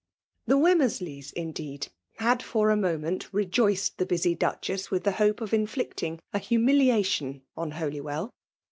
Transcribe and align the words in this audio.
The 0.47 0.57
Wemmersleys, 0.57 1.31
indeed, 1.33 1.89
had 2.17 2.41
for 2.41 2.71
a 2.71 2.75
mo 2.75 2.97
ment 2.97 3.31
rejoiced 3.31 3.99
the 3.99 4.05
busy 4.07 4.33
Duchess 4.33 4.89
with 4.89 5.03
the 5.03 5.11
hope 5.21 5.41
of 5.41 5.53
inflicting 5.53 6.19
an 6.33 6.41
humiliation 6.41 7.43
on 7.55 7.69
Holywell. 7.73 8.33